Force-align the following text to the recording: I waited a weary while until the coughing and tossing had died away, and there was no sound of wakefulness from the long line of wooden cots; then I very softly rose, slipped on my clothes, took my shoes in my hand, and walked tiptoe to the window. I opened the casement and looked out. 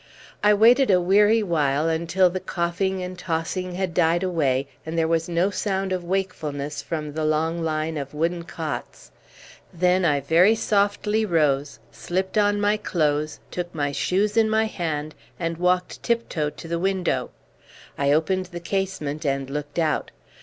I 0.43 0.55
waited 0.55 0.89
a 0.89 0.99
weary 0.99 1.43
while 1.43 1.87
until 1.87 2.31
the 2.31 2.39
coughing 2.39 3.03
and 3.03 3.15
tossing 3.15 3.75
had 3.75 3.93
died 3.93 4.23
away, 4.23 4.67
and 4.83 4.97
there 4.97 5.07
was 5.07 5.29
no 5.29 5.51
sound 5.51 5.91
of 5.93 6.03
wakefulness 6.03 6.81
from 6.81 7.13
the 7.13 7.23
long 7.23 7.61
line 7.61 7.97
of 7.97 8.11
wooden 8.15 8.41
cots; 8.45 9.11
then 9.71 10.03
I 10.03 10.19
very 10.19 10.55
softly 10.55 11.23
rose, 11.23 11.77
slipped 11.91 12.35
on 12.39 12.59
my 12.59 12.77
clothes, 12.77 13.39
took 13.51 13.75
my 13.75 13.91
shoes 13.91 14.37
in 14.37 14.49
my 14.49 14.65
hand, 14.65 15.13
and 15.39 15.57
walked 15.57 16.01
tiptoe 16.01 16.49
to 16.49 16.67
the 16.67 16.79
window. 16.79 17.29
I 17.95 18.11
opened 18.11 18.47
the 18.47 18.59
casement 18.59 19.23
and 19.23 19.51
looked 19.51 19.77
out. 19.77 20.09